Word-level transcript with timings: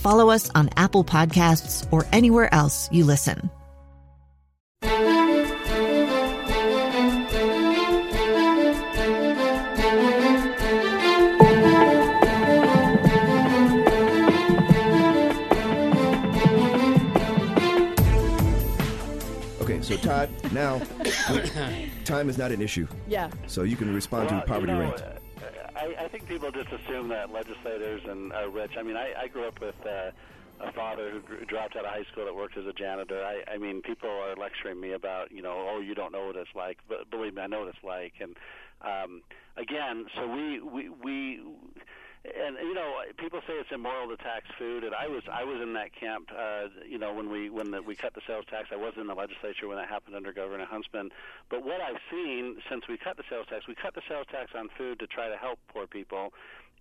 follow 0.00 0.30
us 0.30 0.50
on 0.54 0.70
Apple 0.76 1.04
Podcasts, 1.04 1.86
or 1.92 2.06
anywhere 2.12 2.52
else 2.54 2.90
you 2.90 3.04
listen. 3.04 3.50
Okay, 19.60 19.82
so 19.82 19.96
Todd, 19.98 20.30
now 20.52 20.78
time 22.04 22.30
is 22.30 22.38
not 22.38 22.50
an 22.50 22.62
issue. 22.62 22.86
Yeah. 23.06 23.30
So 23.46 23.62
you 23.62 23.76
can 23.76 23.94
respond 23.94 24.30
to 24.30 24.40
poverty 24.46 24.72
you 24.72 24.78
know, 24.78 24.90
rate. 24.90 25.19
Uh, 26.10 26.12
think 26.12 26.28
people 26.28 26.50
just 26.50 26.68
assume 26.72 27.08
that 27.08 27.32
legislators 27.32 28.02
and 28.06 28.32
are 28.32 28.48
rich. 28.50 28.72
I 28.78 28.82
mean, 28.82 28.96
I, 28.96 29.12
I 29.22 29.28
grew 29.28 29.46
up 29.46 29.60
with 29.60 29.74
uh, 29.86 30.10
a 30.60 30.72
father 30.72 31.10
who 31.10 31.44
dropped 31.46 31.76
out 31.76 31.84
of 31.84 31.90
high 31.90 32.04
school 32.12 32.24
that 32.24 32.34
worked 32.34 32.56
as 32.56 32.66
a 32.66 32.72
janitor. 32.72 33.24
I, 33.24 33.42
I 33.50 33.58
mean, 33.58 33.82
people 33.82 34.10
are 34.10 34.36
lecturing 34.36 34.80
me 34.80 34.92
about, 34.92 35.32
you 35.32 35.42
know, 35.42 35.68
oh, 35.70 35.80
you 35.80 35.94
don't 35.94 36.12
know 36.12 36.26
what 36.26 36.36
it's 36.36 36.54
like. 36.54 36.78
But 36.88 37.10
believe 37.10 37.34
me, 37.34 37.42
I 37.42 37.46
know 37.46 37.60
what 37.60 37.68
it's 37.68 37.84
like. 37.84 38.14
And 38.20 38.36
um, 38.82 39.22
again, 39.56 40.06
so 40.16 40.26
we 40.26 40.60
we 40.60 40.88
we. 40.88 41.40
And 42.22 42.56
you 42.60 42.74
know, 42.74 43.00
people 43.16 43.40
say 43.46 43.54
it's 43.54 43.72
immoral 43.72 44.08
to 44.08 44.16
tax 44.18 44.44
food, 44.58 44.84
and 44.84 44.94
I 44.94 45.08
was 45.08 45.22
I 45.32 45.44
was 45.44 45.60
in 45.62 45.72
that 45.72 45.94
camp. 45.94 46.28
Uh, 46.30 46.68
you 46.86 46.98
know, 46.98 47.14
when 47.14 47.30
we 47.30 47.48
when 47.48 47.70
the, 47.70 47.80
we 47.80 47.96
cut 47.96 48.12
the 48.12 48.20
sales 48.26 48.44
tax, 48.50 48.68
I 48.70 48.76
was 48.76 48.92
in 48.98 49.06
the 49.06 49.14
legislature 49.14 49.68
when 49.68 49.78
that 49.78 49.88
happened 49.88 50.14
under 50.14 50.30
Governor 50.30 50.66
Huntsman. 50.66 51.10
But 51.48 51.64
what 51.64 51.80
I've 51.80 52.00
seen 52.10 52.58
since 52.68 52.86
we 52.88 52.98
cut 52.98 53.16
the 53.16 53.24
sales 53.30 53.46
tax, 53.48 53.66
we 53.66 53.74
cut 53.74 53.94
the 53.94 54.02
sales 54.06 54.26
tax 54.30 54.52
on 54.54 54.68
food 54.76 54.98
to 54.98 55.06
try 55.06 55.28
to 55.28 55.36
help 55.36 55.58
poor 55.72 55.86
people. 55.86 56.34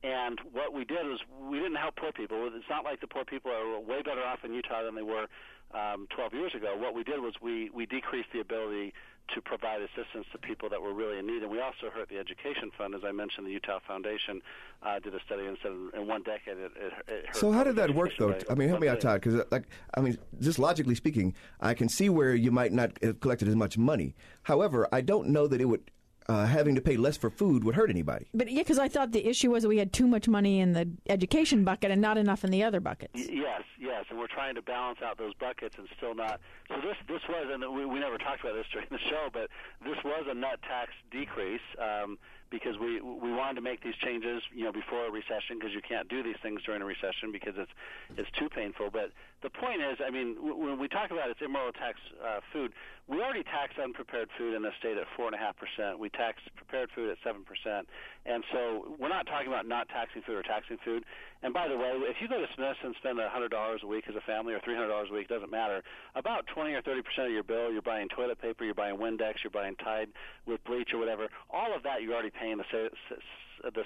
And 0.04 0.40
what 0.52 0.74
we 0.74 0.84
did 0.84 1.06
was 1.06 1.20
we 1.40 1.60
didn't 1.60 1.76
help 1.76 1.96
poor 1.96 2.12
people. 2.12 2.50
It's 2.54 2.70
not 2.70 2.84
like 2.84 3.00
the 3.00 3.08
poor 3.08 3.24
people 3.24 3.52
are 3.52 3.80
way 3.80 4.02
better 4.02 4.24
off 4.24 4.44
in 4.44 4.54
Utah 4.54 4.84
than 4.84 4.96
they 4.96 5.04
were 5.04 5.28
um, 5.74 6.08
12 6.16 6.34
years 6.34 6.56
ago. 6.56 6.76
What 6.76 6.94
we 6.94 7.04
did 7.04 7.22
was 7.22 7.36
we 7.42 7.70
we 7.70 7.86
decreased 7.86 8.30
the 8.34 8.42
ability 8.42 8.94
to 9.34 9.42
provide 9.42 9.82
assistance 9.82 10.26
to 10.32 10.38
people 10.38 10.70
that 10.70 10.82
were 10.82 10.94
really 10.94 11.20
in 11.20 11.28
need. 11.28 11.42
And 11.42 11.52
we 11.52 11.60
also 11.60 11.90
hurt 11.94 12.10
the 12.10 12.18
education 12.18 12.72
fund, 12.78 12.96
as 12.96 13.02
I 13.04 13.12
mentioned. 13.12 13.48
The 13.48 13.52
Utah 13.52 13.80
Foundation 13.88 14.42
uh, 14.84 15.00
did 15.00 15.14
a 15.14 15.20
study 15.26 15.46
and 15.46 15.58
said 15.62 15.72
in 15.94 16.08
one 16.08 16.24
decade 16.24 16.58
it, 16.58 16.72
it, 16.76 16.94
it 17.08 17.26
hurt. 17.28 17.36
So 17.36 17.52
how 17.52 17.64
did 17.64 17.76
that 17.76 17.94
work, 17.94 18.12
though? 18.18 18.32
by 18.32 18.40
I 18.50 18.56
mean, 18.56 18.70
help 18.70 18.82
me 18.82 18.88
out. 18.88 19.02
Todd, 19.02 19.22
because 19.22 19.42
like 19.52 19.64
I 19.94 20.02
mean, 20.02 20.18
just 20.40 20.60
logically 20.60 20.96
speaking, 20.96 21.34
I 21.62 21.74
can 21.74 21.90
see 21.90 22.10
where 22.10 22.34
you 22.34 22.52
might 22.52 22.72
not 22.72 22.92
have 23.02 23.20
collected 23.20 23.48
as 23.48 23.56
much 23.56 23.78
money. 23.78 24.16
However, 24.44 24.88
I 24.92 25.02
don't 25.02 25.30
know 25.30 25.48
that 25.48 25.62
it 25.62 25.66
would 25.66 25.90
uh, 26.30 26.46
having 26.46 26.76
to 26.76 26.82
pay 26.82 26.96
less 26.96 27.18
for 27.18 27.30
food 27.30 27.64
would 27.64 27.76
hurt 27.76 27.90
anybody. 27.90 28.28
But 28.34 28.50
yeah, 28.52 28.62
because 28.62 28.80
I 28.80 28.88
thought 28.88 29.12
the 29.12 29.28
issue 29.28 29.52
was 29.52 29.64
that 29.64 29.70
we 29.70 29.78
had 29.78 29.92
too 29.92 30.08
much 30.08 30.28
money 30.28 30.60
in 30.60 30.74
the 30.74 30.88
education 31.10 31.64
bucket 31.66 31.90
and 31.92 32.00
not 32.02 32.18
enough 32.18 32.44
in 32.44 32.52
the 32.52 32.64
other 32.64 32.80
buckets. 32.80 33.14
Y- 33.16 33.28
Yes, 33.50 33.64
yes, 33.80 34.06
and 34.10 34.20
we're 34.20 34.28
trying 34.28 34.56
to 34.56 34.62
balance 34.62 35.00
out 35.04 35.18
those 35.18 35.34
buckets 35.34 35.76
and 35.78 35.88
still 35.98 36.14
not. 36.16 36.40
So 36.70 36.76
this 36.82 36.96
this 37.08 37.22
was, 37.28 37.48
and 37.52 37.62
we, 37.76 37.86
we 37.86 38.00
never 38.00 38.18
talked 38.18 38.42
about 38.42 38.54
this 38.54 38.68
during 38.72 38.88
the 38.92 39.00
show, 39.10 39.28
but 39.34 39.50
this 39.84 39.98
was 40.06 40.26
a 40.30 40.34
net 40.34 40.62
tax 40.62 40.92
decrease 41.12 41.62
um, 41.82 42.18
because 42.50 42.78
we 42.78 43.00
we 43.02 43.32
wanted 43.32 43.56
to 43.56 43.62
make 43.62 43.84
these 43.84 43.96
changes, 43.96 44.42
you 44.54 44.64
know, 44.64 44.72
before 44.72 45.06
a 45.06 45.12
recession 45.12 45.60
because 45.60 45.74
you 45.74 45.82
can't 45.82 46.10
do 46.10 46.24
these 46.24 46.38
things 46.42 46.62
during 46.64 46.82
a 46.82 46.86
recession 46.86 47.32
because 47.32 47.54
it's 47.58 47.72
it's 48.18 48.30
too 48.32 48.50
painful. 48.50 48.90
But 48.92 49.12
the 49.42 49.50
point 49.50 49.82
is, 49.82 49.98
I 50.06 50.10
mean, 50.10 50.36
when 50.40 50.80
we 50.80 50.88
talk 50.88 51.12
about 51.12 51.30
it's 51.30 51.42
immoral 51.42 51.72
to 51.72 51.80
tax 51.80 52.00
uh, 52.24 52.40
food, 52.52 52.74
we 53.08 53.22
already 53.22 53.44
tax 53.44 53.78
unprepared 53.82 54.30
food 54.38 54.54
in 54.56 54.62
the 54.62 54.72
state 54.80 54.98
at 54.98 55.08
four 55.16 55.28
and 55.28 55.36
a 55.36 55.38
half 55.38 55.56
percent. 55.58 56.00
We 56.00 56.10
tax 56.10 56.42
prepared 56.56 56.90
food 56.94 57.10
at 57.10 57.18
seven 57.24 57.44
percent, 57.44 57.88
and 58.26 58.44
so 58.52 58.96
we're 59.00 59.10
not 59.10 59.26
talking 59.26 59.48
about 59.48 59.68
not 59.68 59.90
taxing 59.90 60.22
food 60.22 60.36
or 60.36 60.44
taxing 60.44 60.78
food. 60.84 61.04
And 61.42 61.54
by 61.54 61.68
the 61.68 61.78
way, 61.78 61.92
if 62.04 62.18
you 62.22 62.28
go 62.28 62.38
to 62.38 62.48
Smith's 62.56 62.80
and 62.84 62.94
spend 63.00 63.20
a 63.20 63.30
hundred 63.30 63.50
dollars 63.50 63.82
a 63.84 63.88
week 63.88 64.06
as 64.10 64.16
a 64.16 64.22
family 64.22 64.54
or 64.54 64.60
three 64.60 64.76
hundred 64.76 64.90
dollars 64.90 65.10
a 65.12 65.14
week, 65.14 65.28
doesn't 65.28 65.52
matter. 65.52 65.82
About 66.16 66.46
twenty 66.48 66.74
or 66.74 66.82
thirty 66.82 67.02
percent 67.02 67.28
of 67.28 67.34
your 67.34 67.44
bill, 67.44 67.72
you're 67.72 67.82
buying 67.82 68.08
toilet 68.10 68.42
paper, 68.42 68.66
you're 68.66 68.74
buying 68.74 68.98
Windex, 68.98 69.44
you're 69.44 69.52
buying 69.52 69.76
Tide 69.76 70.10
with 70.46 70.64
bleach 70.66 70.94
or 70.94 71.00
whatever. 71.00 71.28
All 71.50 71.76
of 71.76 71.84
that 71.84 72.02
you're 72.02 72.14
already 72.14 72.32
paying 72.32 72.58
the 72.58 72.66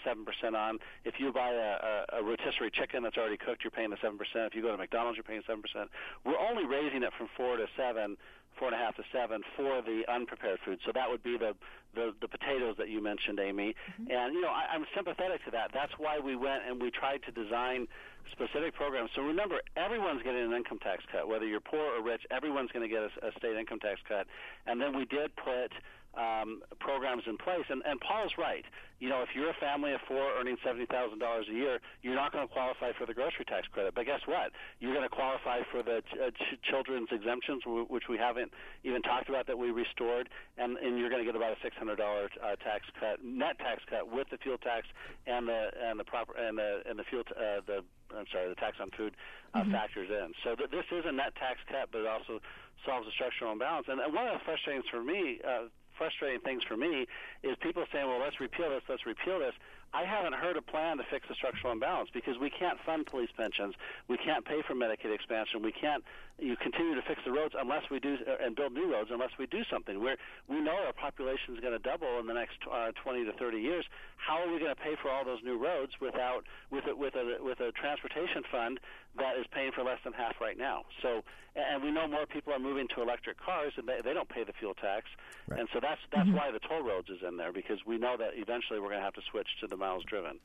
seven 0.04 0.26
percent 0.26 0.56
on. 0.56 0.80
If 1.06 1.16
you 1.20 1.32
buy 1.32 1.52
a, 1.52 2.16
a, 2.18 2.20
a 2.20 2.24
rotisserie 2.24 2.72
chicken 2.72 3.04
that's 3.04 3.18
already 3.18 3.38
cooked, 3.38 3.64
you're 3.64 3.72
paying 3.72 3.92
the 3.92 3.98
seven 4.02 4.18
percent. 4.18 4.48
If 4.48 4.56
you 4.56 4.62
go 4.62 4.72
to 4.72 4.78
McDonald's, 4.78 5.18
you're 5.18 5.24
paying 5.24 5.44
seven 5.46 5.62
percent. 5.62 5.90
We're 6.26 6.40
only 6.40 6.66
raising 6.66 7.04
it 7.04 7.14
from 7.18 7.30
four 7.38 7.58
to 7.58 7.68
seven 7.78 8.18
four 8.58 8.68
and 8.70 8.76
a 8.76 8.80
half 8.80 8.96
to 8.96 9.04
seven 9.12 9.42
for 9.56 9.82
the 9.82 10.04
unprepared 10.12 10.60
food. 10.66 10.80
So 10.86 10.92
that 10.94 11.10
would 11.10 11.24
be 11.24 11.38
the 11.38 11.56
the, 11.96 12.12
the 12.22 12.28
potatoes 12.28 12.76
that 12.80 12.90
you 12.90 13.04
mentioned, 13.04 13.40
Amy. 13.40 13.76
Mm-hmm. 14.02 14.12
And 14.12 14.34
you 14.34 14.42
know, 14.42 14.50
I, 14.50 14.74
I'm 14.74 14.86
sympathetic 14.96 15.46
to 15.46 15.52
that. 15.52 15.72
That's 15.74 15.94
why 15.98 16.20
we 16.20 16.36
went 16.36 16.64
and 16.68 16.82
we 16.82 16.90
tried 16.90 17.22
to 17.26 17.32
design 17.32 17.88
specific 18.32 18.74
programs. 18.74 19.12
So 19.16 19.22
remember, 19.22 19.62
everyone's 19.78 20.24
getting 20.24 20.44
an 20.44 20.54
income 20.54 20.80
tax 20.80 21.04
cut, 21.12 21.28
whether 21.28 21.46
you're 21.46 21.62
poor 21.62 21.98
or 21.98 22.02
rich. 22.02 22.22
Everyone's 22.32 22.72
going 22.72 22.88
to 22.88 22.94
get 22.94 23.04
a, 23.04 23.28
a 23.28 23.32
state 23.38 23.56
income 23.58 23.80
tax 23.80 24.00
cut. 24.08 24.26
And 24.66 24.82
then 24.82 24.98
we 24.98 25.06
did 25.06 25.36
put 25.36 25.72
um, 26.18 26.62
programs 26.80 27.24
in 27.28 27.38
place. 27.38 27.66
And, 27.70 27.82
and 27.86 28.00
Paul's 28.02 28.34
right. 28.38 28.66
You 29.00 29.10
know, 29.10 29.22
if 29.22 29.30
you're 29.36 29.50
a 29.50 29.60
family 29.60 29.92
of 29.92 30.00
four 30.08 30.24
earning 30.40 30.56
seventy 30.64 30.86
thousand 30.86 31.20
dollars 31.20 31.48
a 31.50 31.54
year, 31.54 31.80
you're 32.04 32.16
not 32.16 32.32
going 32.32 32.48
to 32.48 32.54
qualify 32.54 32.92
for 32.98 33.06
the 33.06 33.14
grocery 33.14 33.44
tax 33.44 33.68
credit. 33.68 33.94
But 33.96 34.06
guess 34.06 34.22
what? 34.26 34.52
You're 34.80 34.94
going 34.94 35.04
to 35.04 35.12
qualify 35.12 35.60
for 35.72 35.84
the 35.84 36.02
ch- 36.08 36.16
uh, 36.24 36.32
ch- 36.32 36.56
children's 36.70 37.10
exemptions, 37.12 37.64
w- 37.68 37.86
which 37.90 38.08
we 38.08 38.18
haven't 38.18 38.54
even 38.86 39.02
talked 39.02 39.28
about 39.28 39.48
that 39.48 39.58
we 39.58 39.72
restored, 39.72 40.30
and, 40.58 40.78
and 40.78 40.98
you're 40.98 41.10
going 41.10 41.20
to 41.20 41.26
get 41.28 41.36
about 41.36 41.52
a 41.52 41.60
six 41.62 41.76
hundred 41.76 41.98
dollar 41.98 42.30
uh, 42.40 42.56
tax 42.64 42.88
cut, 42.98 43.20
net 43.26 43.60
tax 43.60 43.84
cut 43.90 44.08
with 44.08 44.30
the 44.32 44.38
fuel 44.38 44.58
tax 44.58 44.88
and 45.28 45.50
the 45.50 45.68
and 45.84 46.00
the 46.00 46.06
proper 46.06 46.32
and 46.40 46.58
the 46.58 46.80
and 46.88 46.98
the 46.98 47.04
fuel 47.04 47.24
t- 47.26 47.36
uh, 47.36 47.60
the 47.68 47.84
I'm 48.16 48.30
sorry, 48.32 48.48
the 48.48 48.56
tax 48.56 48.78
on 48.80 48.92
food 48.96 49.16
uh, 49.54 49.66
factors 49.72 50.08
in. 50.08 50.32
So 50.46 50.56
th- 50.56 50.70
this 50.70 50.86
is 50.96 51.04
a 51.04 51.12
net 51.12 51.36
tax 51.36 51.60
cut, 51.68 51.90
but 51.92 52.02
it 52.02 52.08
also 52.08 52.40
solves 52.86 53.08
a 53.08 53.12
structural 53.12 53.52
imbalance. 53.52 53.88
And, 53.90 54.00
and 54.00 54.14
one 54.14 54.28
of 54.28 54.38
the 54.38 54.44
frustrating 54.46 54.84
for 54.92 55.02
me, 55.04 55.42
uh, 55.44 55.68
frustrating 55.98 56.40
things 56.42 56.64
for 56.64 56.78
me, 56.78 57.08
is 57.44 57.56
people 57.58 57.86
saying, 57.92 58.08
"Well, 58.08 58.20
let's 58.20 58.40
repeal 58.40 58.70
this, 58.70 58.84
let's 58.88 59.06
repeal 59.06 59.40
this." 59.40 59.54
I 59.94 60.06
haven't 60.06 60.34
heard 60.34 60.58
a 60.58 60.62
plan 60.62 60.98
to 60.98 61.04
fix 61.04 61.28
the 61.28 61.36
structural 61.36 61.72
imbalance 61.72 62.10
because 62.12 62.40
we 62.40 62.50
can't 62.50 62.80
fund 62.84 63.06
police 63.06 63.30
pensions, 63.38 63.76
we 64.08 64.18
can't 64.18 64.44
pay 64.44 64.64
for 64.64 64.74
Medicaid 64.74 65.14
expansion, 65.14 65.62
we 65.62 65.72
can't 65.72 66.04
you 66.40 66.56
continue 66.58 66.96
to 66.96 67.02
fix 67.04 67.22
the 67.24 67.32
roads 67.32 67.54
unless 67.58 67.84
we 67.92 68.00
do 68.00 68.18
uh, 68.28 68.44
and 68.44 68.56
build 68.56 68.74
new 68.74 68.92
roads 68.92 69.12
unless 69.12 69.38
we 69.38 69.46
do 69.46 69.64
something. 69.72 70.02
We're 70.02 70.18
we 70.48 70.62
know 70.62 70.76
our 70.86 70.94
population 70.94 71.54
is 71.54 71.60
going 71.60 71.74
to 71.74 71.80
double 71.80 72.20
in 72.20 72.26
the 72.26 72.34
next 72.34 72.58
uh, 72.72 72.92
20 73.04 73.26
to 73.26 73.34
30 73.34 73.58
years. 73.60 73.86
How 74.18 74.42
are 74.42 74.52
we 74.52 74.58
going 74.58 74.74
to 74.74 74.82
pay 74.82 74.96
for 75.00 75.12
all 75.12 75.24
those 75.24 75.44
new 75.44 75.58
roads 75.58 75.94
without 76.02 76.46
with 76.72 76.88
a, 76.88 76.96
with 76.96 77.14
a 77.16 77.38
with 77.40 77.60
a 77.60 77.72
transportation 77.72 78.42
fund 78.52 78.80
that 79.18 79.38
is 79.38 79.46
paying 79.52 79.72
for 79.72 79.84
less 79.84 80.00
than 80.04 80.14
half 80.14 80.40
right 80.42 80.58
now? 80.58 80.84
So 81.02 81.22
and 81.56 81.84
we 81.84 81.92
know 81.92 82.08
more 82.08 82.26
people 82.26 82.54
are 82.54 82.60
moving 82.60 82.88
to 82.96 83.02
electric 83.02 83.40
cars 83.40 83.74
and 83.78 83.88
they, 83.88 84.00
they 84.04 84.14
don't 84.14 84.30
pay 84.30 84.44
the 84.44 84.54
fuel 84.54 84.74
tax, 84.74 85.06
and 85.50 85.68
so 85.74 85.80
that's 85.82 86.02
that's 86.12 86.30
why 86.30 86.52
the 86.52 86.60
toll 86.60 86.84
roads 86.84 87.10
is 87.10 87.20
in 87.28 87.38
there 87.38 87.54
because 87.54 87.80
we 87.86 87.98
know 87.98 88.16
that 88.18 88.32
eventually 88.36 88.80
we're 88.80 88.90
going 88.90 89.00
to 89.00 89.06
have 89.06 89.14
to 89.14 89.22
switch 89.30 89.48
to 89.62 89.68
the 89.68 89.78
miles 89.78 90.04
driven. 90.04 90.40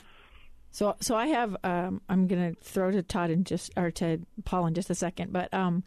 So, 0.70 0.97
so 1.00 1.17
I 1.17 1.29
have. 1.29 1.56
Um, 1.65 2.03
I'm 2.09 2.26
going 2.26 2.55
to 2.55 2.61
throw 2.61 2.91
to 2.91 3.03
Todd 3.03 3.31
and 3.31 3.47
just 3.47 3.73
or 3.76 3.91
to 3.93 4.20
Paul 4.44 4.67
in 4.67 4.75
just 4.75 4.91
a 4.91 4.94
second, 4.94 5.32
but 5.32 5.53
um, 5.55 5.82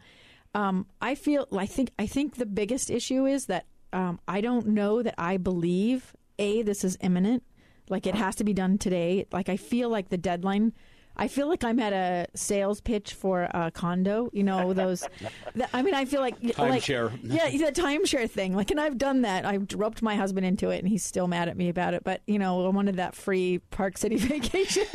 um, 0.54 0.86
I 1.00 1.14
feel. 1.14 1.46
I 1.52 1.66
think. 1.66 1.92
I 1.98 2.06
think 2.06 2.36
the 2.36 2.46
biggest 2.46 2.90
issue 2.90 3.26
is 3.26 3.46
that 3.46 3.66
um, 3.92 4.20
I 4.26 4.40
don't 4.40 4.68
know 4.68 5.02
that 5.02 5.14
I 5.18 5.36
believe 5.36 6.14
a 6.38 6.62
this 6.62 6.84
is 6.84 6.96
imminent. 7.00 7.44
Like 7.88 8.06
it 8.06 8.14
has 8.14 8.36
to 8.36 8.44
be 8.44 8.54
done 8.54 8.78
today. 8.78 9.26
Like 9.32 9.48
I 9.48 9.56
feel 9.56 9.88
like 9.88 10.08
the 10.08 10.18
deadline 10.18 10.72
I 11.16 11.28
feel 11.28 11.48
like 11.48 11.62
I'm 11.62 11.78
at 11.78 11.92
a 11.92 12.26
sales 12.34 12.80
pitch 12.80 13.14
for 13.14 13.42
a 13.52 13.70
condo. 13.70 14.30
You 14.32 14.42
know 14.42 14.72
those. 14.72 15.06
that, 15.54 15.70
I 15.72 15.82
mean, 15.82 15.94
I 15.94 16.04
feel 16.04 16.20
like 16.20 16.42
like 16.42 16.82
Timeshare. 16.82 17.18
yeah, 17.22 17.50
the 17.50 17.72
timeshare 17.72 18.28
thing. 18.30 18.56
Like, 18.56 18.70
and 18.70 18.80
I've 18.80 18.98
done 18.98 19.22
that. 19.22 19.44
I've 19.44 19.66
roped 19.74 20.02
my 20.02 20.16
husband 20.16 20.46
into 20.46 20.70
it, 20.70 20.78
and 20.78 20.88
he's 20.88 21.04
still 21.04 21.28
mad 21.28 21.48
at 21.48 21.56
me 21.56 21.68
about 21.68 21.94
it. 21.94 22.02
But 22.04 22.22
you 22.26 22.38
know, 22.38 22.64
I 22.66 22.68
wanted 22.70 22.96
that 22.96 23.14
free 23.14 23.58
Park 23.70 23.98
City 23.98 24.16
vacation. 24.18 24.86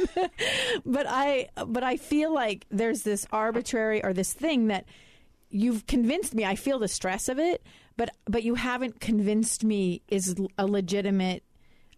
but 0.86 1.06
I, 1.08 1.50
but 1.66 1.84
I 1.84 1.98
feel 1.98 2.34
like 2.34 2.66
there's 2.70 3.04
this 3.04 3.28
arbitrary 3.32 4.04
or 4.04 4.14
this 4.14 4.34
thing 4.34 4.68
that 4.68 4.86
you've 5.50 5.86
convinced 5.88 6.34
me. 6.34 6.46
I 6.46 6.56
feel 6.56 6.80
the 6.80 6.88
stress 6.88 7.30
of 7.30 7.40
it, 7.40 7.64
but 7.96 8.10
but 8.26 8.44
you 8.44 8.56
haven't 8.56 9.00
convinced 9.00 9.64
me 9.64 10.02
is 10.08 10.36
a 10.58 10.66
legitimate 10.66 11.44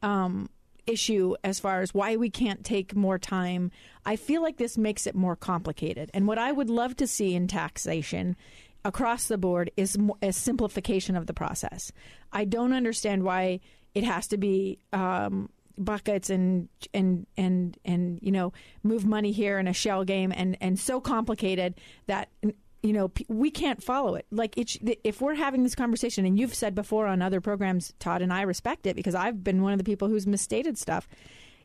um, 0.01 0.49
issue 0.89 1.35
as 1.43 1.59
far 1.59 1.81
as 1.81 1.93
why 1.93 2.15
we 2.15 2.29
can't 2.29 2.63
take 2.63 2.95
more 2.95 3.19
time. 3.19 3.71
I 4.05 4.15
feel 4.15 4.41
like 4.41 4.57
this 4.57 4.77
makes 4.77 5.05
it 5.07 5.15
more 5.15 5.35
complicated. 5.35 6.09
And 6.13 6.27
what 6.27 6.37
I 6.37 6.51
would 6.51 6.69
love 6.69 6.95
to 6.97 7.07
see 7.07 7.35
in 7.35 7.47
taxation 7.47 8.35
across 8.83 9.27
the 9.27 9.37
board 9.37 9.71
is 9.77 9.97
a 10.21 10.33
simplification 10.33 11.15
of 11.15 11.27
the 11.27 11.33
process. 11.33 11.91
I 12.31 12.45
don't 12.45 12.73
understand 12.73 13.23
why 13.23 13.59
it 13.93 14.03
has 14.03 14.27
to 14.27 14.37
be 14.37 14.79
um, 14.93 15.49
buckets 15.77 16.29
and 16.29 16.67
and 16.93 17.25
and 17.37 17.77
and 17.85 18.19
you 18.21 18.31
know 18.31 18.53
move 18.83 19.05
money 19.05 19.31
here 19.31 19.57
in 19.57 19.67
a 19.67 19.73
shell 19.73 20.03
game 20.03 20.31
and 20.35 20.57
and 20.59 20.77
so 20.77 20.99
complicated 20.99 21.75
that 22.07 22.29
you 22.81 22.93
know 22.93 23.11
we 23.27 23.51
can't 23.51 23.83
follow 23.83 24.15
it 24.15 24.25
like 24.31 24.53
if 24.57 25.21
we're 25.21 25.35
having 25.35 25.63
this 25.63 25.75
conversation 25.75 26.25
and 26.25 26.39
you've 26.39 26.55
said 26.55 26.73
before 26.73 27.07
on 27.07 27.21
other 27.21 27.41
programs 27.41 27.93
todd 27.99 28.21
and 28.21 28.31
i 28.31 28.41
respect 28.41 28.85
it 28.85 28.95
because 28.95 29.15
i've 29.15 29.43
been 29.43 29.61
one 29.61 29.73
of 29.73 29.77
the 29.77 29.83
people 29.83 30.07
who's 30.07 30.25
misstated 30.25 30.77
stuff 30.77 31.07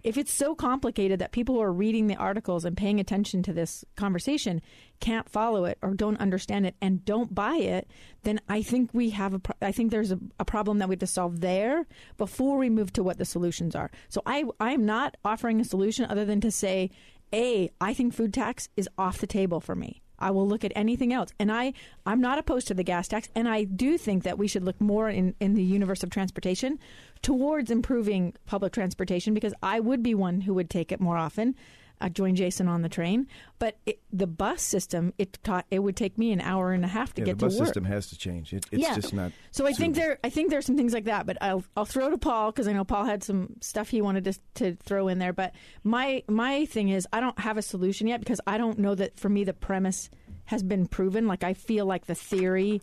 if 0.05 0.19
it's 0.19 0.33
so 0.33 0.55
complicated 0.55 1.19
that 1.19 1.33
people 1.33 1.55
who 1.55 1.63
are 1.63 1.73
reading 1.73 2.07
the 2.07 2.17
articles 2.17 2.67
and 2.67 2.77
paying 2.77 3.01
attention 3.01 3.43
to 3.43 3.55
this 3.55 3.87
conversation 3.97 4.61
can't 5.01 5.31
follow 5.31 5.65
it 5.65 5.79
or 5.81 5.95
don't 5.95 6.21
understand 6.21 6.67
it 6.67 6.77
and 6.83 7.05
don't 7.07 7.35
buy 7.35 7.57
it, 7.57 7.89
then 8.23 8.39
I 8.47 8.61
think 8.61 8.91
we 8.93 9.11
have 9.11 9.33
a. 9.33 9.39
Pro- 9.39 9.57
I 9.63 9.73
think 9.73 9.91
there's 9.91 10.13
a, 10.13 10.19
a 10.39 10.45
problem 10.45 10.79
that 10.79 10.91
we 10.91 10.93
have 10.93 11.01
to 11.01 11.07
solve 11.07 11.41
there 11.41 11.87
before 12.19 12.59
we 12.59 12.69
move 12.69 12.93
to 12.93 13.03
what 13.03 13.17
the 13.17 13.25
solutions 13.25 13.75
are. 13.75 13.91
So 14.11 14.21
I 14.27 14.45
I'm 14.61 14.85
not 14.85 15.17
offering 15.25 15.59
a 15.59 15.65
solution 15.65 16.05
other 16.05 16.27
than 16.27 16.43
to 16.43 16.51
say, 16.51 16.91
a 17.33 17.71
I 17.81 17.95
think 17.95 18.13
food 18.13 18.35
tax 18.35 18.69
is 18.77 18.89
off 18.99 19.19
the 19.19 19.27
table 19.27 19.61
for 19.61 19.75
me. 19.75 20.03
I 20.25 20.31
will 20.31 20.49
look 20.49 20.65
at 20.65 20.73
anything 20.75 21.13
else. 21.13 21.31
And 21.39 21.53
I, 21.53 21.75
I'm 22.07 22.21
not 22.21 22.39
opposed 22.39 22.67
to 22.69 22.75
the 22.75 22.83
gas 22.83 23.09
tax. 23.09 23.29
And 23.35 23.47
I 23.47 23.65
do 23.65 23.99
think 23.99 24.23
that 24.23 24.39
we 24.39 24.49
should 24.49 24.65
look 24.65 24.81
more 24.81 25.11
in, 25.11 25.35
in 25.39 25.53
the 25.53 25.63
universe 25.63 26.03
of 26.03 26.09
transportation 26.09 26.79
towards 27.21 27.71
improving 27.71 28.33
public 28.47 28.73
transportation 28.73 29.35
because 29.35 29.53
I 29.63 29.81
would 29.81 30.03
be 30.03 30.15
one 30.15 30.41
who 30.41 30.55
would 30.55 30.71
take 30.71 30.91
it 30.91 31.01
more 31.01 31.19
often. 31.19 31.55
Uh, 32.01 32.05
I 32.07 32.09
joined 32.09 32.37
Jason 32.37 32.69
on 32.69 32.83
the 32.83 32.89
train, 32.89 33.27
but 33.59 33.77
it, 33.87 34.01
the 34.13 34.27
bus 34.27 34.63
system 34.63 35.13
it 35.19 35.39
taught 35.43 35.65
it 35.71 35.79
would 35.79 35.97
take 35.97 36.19
me 36.19 36.33
an 36.33 36.41
hour 36.41 36.73
and 36.73 36.85
a 36.85 36.89
half 36.89 37.15
to 37.15 37.23
Yeah, 37.23 37.27
get 37.27 37.39
the 37.39 37.47
bus 37.47 37.55
to 37.55 37.61
work. 37.61 37.67
system 37.69 37.85
has 37.85 38.09
to 38.09 38.19
change. 38.19 38.53
It, 38.53 38.67
it's 38.71 38.83
yeah. 38.83 38.95
just 38.95 39.15
not. 39.15 39.33
So 39.51 39.65
I 39.67 39.73
think 39.73 39.95
suitable. 39.95 40.09
there, 40.09 40.19
I 40.25 40.31
think 40.31 40.51
there's 40.51 40.67
some 40.67 40.77
things 40.77 40.93
like 40.93 41.05
that, 41.05 41.27
but 41.27 41.39
I'll 41.41 41.65
I'll 41.77 41.85
throw 41.85 42.11
to 42.11 42.19
Paul 42.19 42.51
because 42.53 42.69
I 42.69 42.73
know 42.73 42.85
Paul 42.85 43.05
had 43.05 43.23
some 43.23 43.55
stuff 43.61 43.89
he 43.89 44.03
wanted 44.03 44.25
to 44.25 44.35
to 44.57 44.77
throw 44.83 45.09
in 45.09 45.19
there. 45.19 45.33
But 45.33 45.55
my 45.83 46.23
my 46.29 46.67
thing 46.67 46.89
is 46.91 47.07
I 47.13 47.21
don't 47.21 47.39
have 47.39 47.57
a 47.57 47.63
solution 47.63 48.07
yet 48.07 48.21
because 48.21 48.41
I 48.47 48.59
don't 48.59 48.79
know 48.79 48.95
that 48.95 49.19
for 49.19 49.29
me 49.29 49.45
the 49.45 49.55
premise 49.55 50.11
has 50.47 50.63
been 50.63 50.87
proven. 50.87 51.27
Like 51.27 51.45
I 51.45 51.55
feel 51.55 51.87
like 51.87 52.07
the 52.07 52.15
theory 52.15 52.83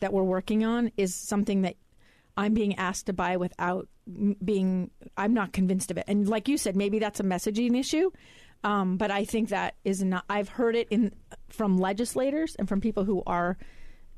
that 0.00 0.12
we're 0.12 0.22
working 0.22 0.64
on 0.64 0.92
is 0.96 1.14
something 1.14 1.62
that 1.62 1.76
I'm 2.36 2.54
being 2.54 2.76
asked 2.76 3.06
to 3.06 3.12
buy 3.12 3.36
without 3.36 3.88
being. 4.44 4.90
I'm 5.16 5.34
not 5.34 5.52
convinced 5.52 5.90
of 5.90 5.98
it. 5.98 6.04
And 6.06 6.28
like 6.28 6.48
you 6.48 6.56
said, 6.58 6.76
maybe 6.76 6.98
that's 6.98 7.20
a 7.20 7.24
messaging 7.24 7.78
issue. 7.78 8.10
Um, 8.64 8.96
but 8.96 9.10
I 9.10 9.24
think 9.24 9.50
that 9.50 9.76
is 9.84 10.02
not. 10.02 10.24
I've 10.28 10.48
heard 10.48 10.74
it 10.74 10.88
in 10.90 11.12
from 11.48 11.78
legislators 11.78 12.56
and 12.56 12.68
from 12.68 12.80
people 12.80 13.04
who 13.04 13.22
are 13.26 13.56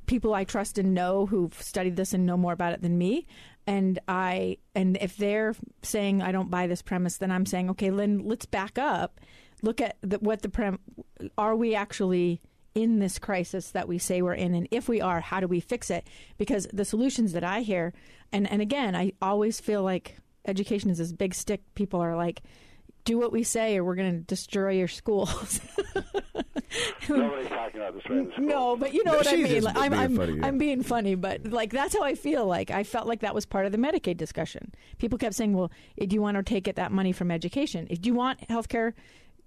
people 0.07 0.35
I 0.35 0.43
trust 0.43 0.77
and 0.77 0.93
know 0.93 1.27
who've 1.27 1.55
studied 1.63 1.95
this 1.95 2.13
and 2.13 2.27
know 2.27 2.37
more 2.37 2.53
about 2.53 2.73
it 2.73 2.83
than 2.83 2.99
me. 2.99 3.27
And 3.67 3.99
I 4.09 4.59
and 4.75 4.99
if 5.01 5.17
they're 5.17 5.55
saying 5.83 6.21
I 6.21 6.33
don't 6.33 6.51
buy 6.51 6.67
this 6.67 6.83
premise, 6.83 7.19
then 7.19 7.31
I'm 7.31 7.47
saying 7.47 7.71
okay, 7.71 7.91
Lynn, 7.91 8.25
let's 8.25 8.47
back 8.47 8.77
up. 8.77 9.21
Look 9.63 9.81
at 9.81 9.99
the, 10.01 10.19
what 10.19 10.43
the 10.43 10.49
prem. 10.49 10.81
Are 11.39 11.55
we 11.55 11.75
actually 11.75 12.41
in 12.75 12.99
this 12.99 13.19
crisis 13.19 13.71
that 13.71 13.87
we 13.87 13.99
say 13.99 14.23
we're 14.23 14.35
in? 14.35 14.55
And 14.55 14.67
if 14.71 14.89
we 14.89 15.01
are, 15.01 15.21
how 15.21 15.39
do 15.39 15.47
we 15.47 15.61
fix 15.61 15.91
it? 15.91 16.09
Because 16.39 16.67
the 16.73 16.85
solutions 16.85 17.33
that 17.33 17.45
I 17.45 17.61
hear, 17.61 17.93
and 18.33 18.51
and 18.51 18.61
again, 18.61 18.97
I 18.97 19.13
always 19.23 19.61
feel 19.61 19.83
like 19.83 20.17
education 20.47 20.91
is 20.91 20.99
this 20.99 21.13
big 21.13 21.35
stick. 21.35 21.63
People 21.75 22.01
are 22.01 22.17
like. 22.17 22.43
Do 23.05 23.19
what 23.19 23.33
we 23.33 23.43
say, 23.43 23.77
or 23.77 23.85
we're 23.85 23.95
going 23.95 24.13
to 24.13 24.19
destroy 24.21 24.73
your 24.73 24.89
schools. 24.89 25.61
Nobody's 27.09 27.49
talking 27.49 27.81
about 27.81 27.95
this 27.95 28.03
right 28.09 28.27
the 28.27 28.33
school. 28.33 28.45
No, 28.47 28.77
but 28.77 28.95
you 28.95 29.03
know 29.05 29.13
No, 29.13 29.19
what 29.19 29.29
I 29.29 29.37
mean. 29.37 29.63
Like, 29.63 29.77
I'm, 29.77 29.91
being 29.91 30.03
I'm, 30.03 30.17
funny, 30.17 30.33
yeah. 30.35 30.47
I'm 30.47 30.59
being 30.59 30.83
funny, 30.83 31.15
but 31.15 31.47
like 31.47 31.71
that's 31.73 31.95
how 31.95 32.03
I 32.03 32.15
feel. 32.15 32.47
Like 32.47 32.71
I 32.71 32.85
felt 32.85 33.07
like 33.07 33.21
that 33.21 33.35
was 33.35 33.47
part 33.47 33.67
of 33.67 33.73
the 33.73 33.79
Medicaid 33.79 34.17
discussion. 34.17 34.73
People 34.99 35.19
kept 35.19 35.35
saying, 35.35 35.53
"Well, 35.55 35.71
eh, 35.99 36.07
do 36.07 36.15
you 36.15 36.23
want 36.23 36.37
to 36.37 36.43
take 36.43 36.69
it 36.69 36.77
that 36.77 36.93
money 36.93 37.13
from 37.13 37.31
education? 37.31 37.87
If 37.91 38.01
do 38.01 38.09
you 38.09 38.15
want 38.15 38.47
healthcare? 38.49 38.93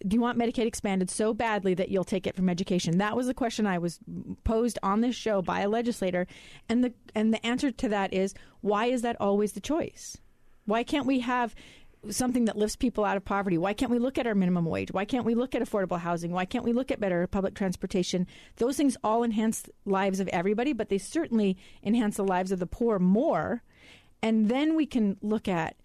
Do 0.05 0.15
you 0.15 0.21
want 0.21 0.37
Medicaid 0.37 0.65
expanded 0.65 1.09
so 1.09 1.33
badly 1.33 1.73
that 1.75 1.89
you'll 1.89 2.03
take 2.03 2.27
it 2.27 2.35
from 2.35 2.49
education?" 2.49 2.97
That 2.97 3.15
was 3.15 3.27
the 3.27 3.33
question 3.33 3.65
I 3.65 3.77
was 3.77 3.99
posed 4.43 4.79
on 4.83 5.01
this 5.01 5.15
show 5.15 5.41
by 5.41 5.61
a 5.61 5.69
legislator, 5.69 6.27
and 6.67 6.83
the 6.83 6.93
and 7.15 7.33
the 7.33 7.45
answer 7.45 7.71
to 7.71 7.89
that 7.89 8.13
is 8.13 8.33
why 8.61 8.87
is 8.87 9.01
that 9.03 9.15
always 9.21 9.53
the 9.53 9.61
choice? 9.61 10.17
Why 10.65 10.83
can't 10.83 11.05
we 11.05 11.19
have 11.19 11.55
something 12.09 12.45
that 12.45 12.57
lifts 12.57 12.75
people 12.75 13.05
out 13.05 13.17
of 13.17 13.25
poverty? 13.25 13.57
Why 13.57 13.73
can't 13.73 13.91
we 13.91 13.99
look 13.99 14.17
at 14.17 14.27
our 14.27 14.35
minimum 14.35 14.65
wage? 14.65 14.91
Why 14.91 15.05
can't 15.05 15.25
we 15.25 15.35
look 15.35 15.55
at 15.55 15.61
affordable 15.61 15.99
housing? 15.99 16.31
Why 16.31 16.45
can't 16.45 16.65
we 16.65 16.73
look 16.73 16.91
at 16.91 16.99
better 16.99 17.25
public 17.27 17.55
transportation? 17.55 18.27
Those 18.57 18.77
things 18.77 18.97
all 19.03 19.23
enhance 19.23 19.63
lives 19.85 20.19
of 20.19 20.27
everybody, 20.29 20.73
but 20.73 20.89
they 20.89 20.97
certainly 20.97 21.57
enhance 21.83 22.17
the 22.17 22.23
lives 22.23 22.51
of 22.51 22.59
the 22.59 22.67
poor 22.67 22.99
more. 22.99 23.63
And 24.21 24.49
then 24.49 24.75
we 24.75 24.85
can 24.85 25.17
look 25.21 25.47
at 25.47 25.75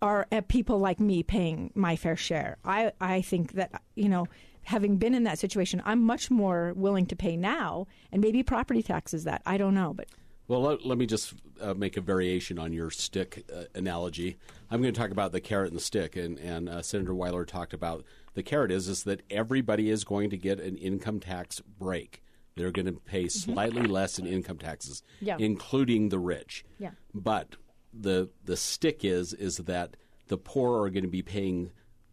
are 0.00 0.26
at 0.30 0.48
people 0.48 0.78
like 0.78 1.00
me 1.00 1.22
paying 1.22 1.72
my 1.74 1.96
fair 1.96 2.16
share. 2.16 2.56
I 2.64 2.92
I 3.00 3.22
think 3.22 3.52
that 3.52 3.82
you 3.96 4.08
know 4.08 4.26
having 4.62 4.98
been 4.98 5.14
in 5.14 5.24
that 5.24 5.38
situation, 5.38 5.82
I'm 5.84 6.02
much 6.02 6.30
more 6.30 6.74
willing 6.76 7.06
to 7.06 7.16
pay 7.16 7.36
now, 7.36 7.86
and 8.12 8.20
maybe 8.20 8.42
property 8.42 8.82
taxes 8.82 9.24
that 9.24 9.42
I 9.46 9.56
don't 9.56 9.74
know, 9.74 9.94
but 9.94 10.08
Well, 10.48 10.62
let, 10.62 10.84
let 10.86 10.96
me 10.96 11.04
just 11.06 11.34
uh, 11.60 11.74
make 11.74 11.96
a 11.98 12.00
variation 12.00 12.58
on 12.58 12.72
your 12.72 12.90
stick 12.90 13.44
uh, 13.54 13.64
analogy. 13.74 14.38
I'm 14.70 14.80
going 14.80 14.92
to 14.94 14.98
talk 14.98 15.10
about 15.10 15.32
the 15.32 15.40
carrot 15.42 15.68
and 15.68 15.76
the 15.76 15.84
stick, 15.84 16.16
and, 16.16 16.38
and 16.38 16.68
uh, 16.70 16.80
Senator 16.82 17.14
Weiler 17.14 17.44
talked 17.44 17.74
about 17.74 18.04
the 18.34 18.42
carrot 18.42 18.70
is 18.72 18.88
is 18.88 19.04
that 19.04 19.22
everybody 19.30 19.90
is 19.90 20.04
going 20.04 20.30
to 20.30 20.38
get 20.38 20.58
an 20.58 20.76
income 20.78 21.20
tax 21.20 21.60
break. 21.60 22.22
They're 22.56 22.70
going 22.72 22.86
to 22.86 22.92
pay 22.92 23.28
slightly 23.28 23.82
less 23.82 24.18
in 24.18 24.26
income 24.26 24.58
taxes, 24.58 25.02
Mm-hmm. 25.16 25.26
Yeah. 25.26 25.36
including 25.38 26.08
the 26.08 26.18
rich. 26.18 26.64
Yeah. 26.78 26.90
But 27.14 27.56
the 27.92 28.30
the 28.44 28.56
stick 28.56 29.04
is 29.04 29.32
is 29.34 29.58
that 29.58 29.96
the 30.28 30.38
poor 30.38 30.82
are 30.82 30.90
going 30.90 31.04
to 31.04 31.08
be 31.10 31.22
paying 31.22 31.70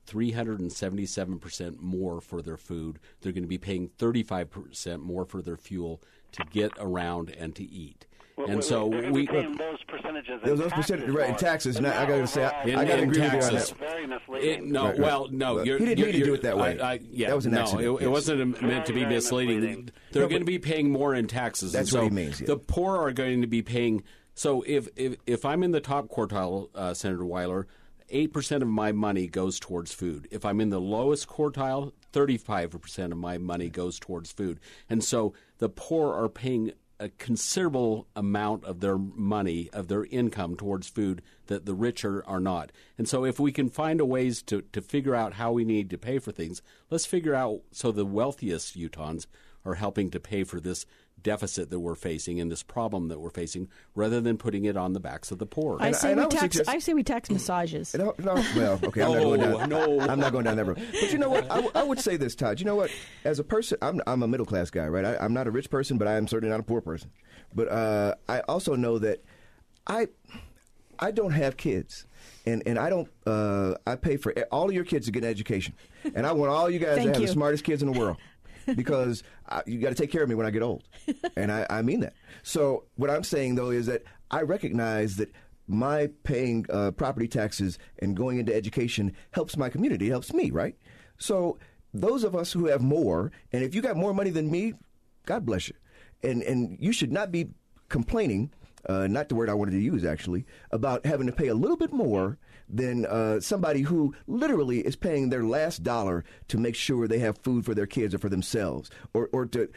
377 0.07 1.39
percent 1.39 1.81
more 1.81 2.21
for 2.21 2.41
their 2.41 2.57
food. 2.57 2.99
They're 3.21 3.31
going 3.31 3.43
to 3.43 3.47
be 3.49 3.57
paying 3.57 3.89
35 3.97 4.49
percent 4.49 5.01
more 5.03 5.25
for 5.25 5.41
their 5.41 5.57
fuel 5.57 6.01
to 6.33 6.43
get 6.51 6.71
around 6.79 7.29
and 7.31 7.55
to 7.55 7.63
eat. 7.63 8.05
Well, 8.37 8.47
and 8.47 8.55
wait, 8.57 8.63
so 8.65 8.85
wait, 8.87 9.01
they're 9.01 9.11
we 9.13 9.27
be 9.27 9.55
those 9.57 9.81
percentages. 9.87 10.41
in 10.43 10.49
Those- 10.49 10.59
those 10.59 10.69
taxes 10.71 11.09
right, 11.09 11.29
in 11.29 11.35
taxes. 11.35 11.75
But 11.75 11.83
Now, 11.83 12.01
I 12.01 12.05
gotta 12.05 12.27
say, 12.27 12.43
I- 12.43 12.63
overall, 12.63 12.79
I 12.79 12.85
gotta 12.85 13.03
agree 13.03 13.07
with 13.07 13.17
you 13.17 13.23
on 13.23 13.31
taxes. 13.31 13.69
that. 13.69 13.79
Very 13.79 14.03
It, 14.03 14.09
misleading. 14.09 14.71
no, 14.73 14.81
Right, 14.83 14.89
right. 14.89 14.99
well, 14.99 15.27
no. 15.31 15.63
You're, 15.63 15.77
he 15.79 15.85
didn't 15.85 15.97
you're, 15.99 16.07
mean 16.07 16.19
to 16.19 16.25
do 16.25 16.33
it 16.33 16.41
that 16.41 16.57
way. 16.57 16.77
I, 16.79 16.93
I, 16.95 16.99
yeah, 17.11 17.27
That 17.29 17.35
was 17.37 17.45
an 17.45 17.53
no, 17.53 17.61
accident, 17.61 18.01
it, 18.01 18.03
it 18.05 18.07
wasn't 18.09 18.61
meant 18.61 18.85
to 18.87 18.91
be 18.93 18.99
Very, 18.99 19.05
very 19.05 19.15
misleading. 19.15 19.55
misleading. 19.61 19.89
They're 20.11 20.23
No, 20.23 20.27
going 20.29 20.41
to 20.41 20.45
be 20.45 20.59
paying 20.59 20.91
more 20.91 21.15
in 21.15 21.27
taxes. 21.27 21.71
That's 21.71 21.91
and 21.93 22.01
what 22.01 22.05
so 22.05 22.09
he 22.09 22.15
means, 22.15 22.41
yeah. 22.41 22.47
The 22.47 22.57
poor 22.57 22.97
are 22.97 23.13
going 23.13 23.39
to 23.41 23.47
be 23.47 23.61
paying. 23.61 24.03
So 24.33 24.63
if 24.67 24.89
if, 24.97 25.15
if 25.25 25.45
I'm 25.45 25.63
in 25.63 25.71
the 25.71 25.79
top 25.79 26.09
quartile, 26.09 26.67
uh, 26.75 26.93
Senator 26.93 27.25
Weiler, 27.25 27.67
eight 28.09 28.33
percent 28.33 28.61
of 28.63 28.67
my 28.69 28.91
money 28.91 29.27
goes 29.27 29.61
towards 29.61 29.93
food. 29.93 30.27
If 30.29 30.43
I'm 30.43 30.59
in 30.59 30.71
the 30.71 30.81
lowest 30.81 31.29
quartile, 31.29 31.93
thirty-five 32.11 32.71
percent 32.81 33.13
of 33.13 33.17
my 33.17 33.37
money 33.37 33.69
goes 33.69 33.97
towards 33.97 34.33
food. 34.33 34.59
And 34.89 35.01
so 35.01 35.33
the 35.59 35.69
poor 35.69 36.13
are 36.13 36.27
paying 36.27 36.73
a 36.99 37.09
considerable 37.09 38.07
amount 38.15 38.63
of 38.63 38.79
their 38.79 38.97
money, 38.97 39.69
of 39.73 39.87
their 39.87 40.05
income 40.05 40.55
towards 40.55 40.87
food 40.87 41.21
that 41.47 41.65
the 41.65 41.73
richer 41.73 42.23
are, 42.25 42.39
not. 42.39 42.71
And 42.97 43.07
so 43.07 43.25
if 43.25 43.39
we 43.39 43.51
can 43.51 43.69
find 43.69 43.99
a 43.99 44.05
ways 44.05 44.41
to, 44.43 44.61
to 44.61 44.81
figure 44.81 45.15
out 45.15 45.33
how 45.33 45.51
we 45.51 45.65
need 45.65 45.89
to 45.89 45.97
pay 45.97 46.19
for 46.19 46.31
things, 46.31 46.61
let's 46.89 47.05
figure 47.05 47.35
out 47.35 47.61
so 47.71 47.91
the 47.91 48.05
wealthiest 48.05 48.77
Utahns 48.77 49.25
are 49.65 49.75
helping 49.75 50.11
to 50.11 50.19
pay 50.19 50.43
for 50.43 50.59
this 50.59 50.85
deficit 51.25 51.69
that 51.71 51.79
we're 51.81 51.95
facing 51.95 52.39
and 52.39 52.49
this 52.49 52.63
problem 52.63 53.09
that 53.09 53.19
we're 53.19 53.29
facing 53.31 53.67
rather 53.95 54.21
than 54.21 54.37
putting 54.37 54.63
it 54.63 54.77
on 54.77 54.93
the 54.93 54.99
backs 55.01 55.31
of 55.31 55.39
the 55.39 55.45
poor. 55.45 55.77
I 55.81 55.87
And- 55.87 55.95
say 55.95 56.11
and 56.11 56.21
we 56.21 56.25
I 56.25 56.29
tax. 56.29 56.41
suggest- 56.55 56.69
I 56.69 56.79
say 56.79 56.93
we 56.93 57.03
tax 57.03 57.29
massages. 57.29 57.93
No, 57.95 58.13
no, 58.19 58.35
well, 58.55 58.79
okay, 58.85 59.01
I'm 59.01 59.11
not 59.11 59.17
No, 59.17 59.23
going 59.23 59.39
down. 59.41 59.69
no. 59.69 59.99
I'm 60.01 60.19
not 60.19 60.31
going 60.31 60.45
down 60.45 60.55
that 60.57 60.65
road. 60.65 60.79
But 60.91 61.11
you 61.11 61.17
know 61.17 61.29
what? 61.29 61.43
I, 61.51 61.55
w- 61.55 61.71
I 61.75 61.83
would 61.83 61.99
say 61.99 62.15
this, 62.15 62.35
Todd. 62.35 62.59
You 62.59 62.65
know 62.65 62.75
what? 62.75 62.91
As 63.25 63.39
a 63.39 63.43
person, 63.43 63.77
I'm, 63.81 63.99
I'm 64.07 64.23
a 64.23 64.27
middle 64.27 64.45
class 64.45 64.69
guy, 64.69 64.87
right? 64.87 65.03
I, 65.03 65.17
I'm 65.17 65.33
not 65.33 65.47
a 65.47 65.51
rich 65.51 65.69
person, 65.69 65.97
but 65.97 66.07
I 66.07 66.13
am 66.13 66.27
certainly 66.27 66.51
not 66.51 66.59
a 66.61 66.63
poor 66.63 66.79
person. 66.79 67.09
But 67.53 67.67
uh, 67.69 68.15
I 68.29 68.39
also 68.41 68.75
know 68.75 68.99
that 68.99 69.23
I 69.87 70.07
I 70.99 71.11
don't 71.11 71.31
have 71.31 71.57
kids, 71.57 72.05
and 72.45 72.63
and 72.65 72.77
I 72.79 72.89
don't. 72.89 73.09
Uh, 73.25 73.73
I 73.87 73.95
pay 73.95 74.17
for 74.17 74.33
all 74.51 74.67
of 74.69 74.73
your 74.73 74.83
kids 74.85 75.07
to 75.07 75.11
get 75.11 75.23
an 75.23 75.29
education, 75.29 75.73
and 76.15 76.25
I 76.25 76.31
want 76.33 76.51
all 76.51 76.69
you 76.69 76.79
guys 76.79 76.97
to 76.97 77.07
have 77.11 77.19
you. 77.19 77.27
the 77.27 77.31
smartest 77.33 77.63
kids 77.63 77.81
in 77.83 77.91
the 77.91 77.99
world. 77.99 78.17
because 78.75 79.23
I, 79.47 79.61
you 79.65 79.79
got 79.79 79.89
to 79.89 79.95
take 79.95 80.11
care 80.11 80.23
of 80.23 80.29
me 80.29 80.35
when 80.35 80.45
I 80.45 80.51
get 80.51 80.61
old, 80.61 80.83
and 81.35 81.51
I, 81.51 81.65
I 81.69 81.81
mean 81.81 81.99
that. 82.01 82.13
So 82.43 82.85
what 82.95 83.09
I'm 83.09 83.23
saying 83.23 83.55
though 83.55 83.69
is 83.71 83.85
that 83.87 84.03
I 84.31 84.41
recognize 84.41 85.17
that 85.17 85.31
my 85.67 86.09
paying 86.23 86.65
uh, 86.69 86.91
property 86.91 87.27
taxes 87.27 87.79
and 87.99 88.15
going 88.15 88.37
into 88.39 88.55
education 88.55 89.13
helps 89.31 89.57
my 89.57 89.69
community, 89.69 90.09
helps 90.09 90.33
me, 90.33 90.51
right? 90.51 90.75
So 91.17 91.57
those 91.93 92.23
of 92.23 92.35
us 92.35 92.51
who 92.51 92.67
have 92.67 92.81
more, 92.81 93.31
and 93.51 93.63
if 93.63 93.73
you 93.73 93.81
got 93.81 93.95
more 93.95 94.13
money 94.13 94.29
than 94.29 94.51
me, 94.51 94.73
God 95.25 95.45
bless 95.45 95.67
you, 95.69 95.75
and 96.23 96.43
and 96.43 96.77
you 96.79 96.91
should 96.91 97.11
not 97.11 97.31
be 97.31 97.49
complaining. 97.89 98.51
Uh, 98.87 99.07
not 99.07 99.29
the 99.29 99.35
word 99.35 99.49
I 99.49 99.53
wanted 99.53 99.71
to 99.71 99.81
use 99.81 100.05
actually 100.05 100.45
about 100.71 101.05
having 101.05 101.27
to 101.27 101.33
pay 101.33 101.47
a 101.47 101.55
little 101.55 101.77
bit 101.77 101.91
more 101.91 102.37
than 102.69 103.05
uh, 103.05 103.39
somebody 103.39 103.81
who 103.81 104.13
literally 104.27 104.79
is 104.79 104.95
paying 104.95 105.29
their 105.29 105.43
last 105.43 105.83
dollar 105.83 106.23
to 106.47 106.57
make 106.57 106.75
sure 106.75 107.07
they 107.07 107.19
have 107.19 107.37
food 107.39 107.65
for 107.65 107.73
their 107.73 107.87
kids 107.87 108.13
or 108.13 108.19
for 108.19 108.29
themselves, 108.29 108.89
or 109.13 109.29
or 109.31 109.45
to 109.47 109.69